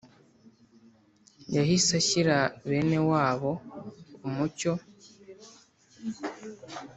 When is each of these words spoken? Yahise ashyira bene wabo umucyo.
Yahise 1.55 1.91
ashyira 2.01 2.37
bene 2.69 2.99
wabo 3.09 3.51
umucyo. 4.27 4.73